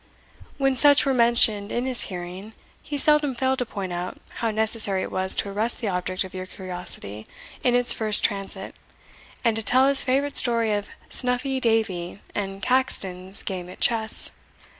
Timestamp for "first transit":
7.93-8.73